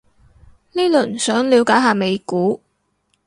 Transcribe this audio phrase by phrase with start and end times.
[0.71, 2.63] 呢輪想了解下美股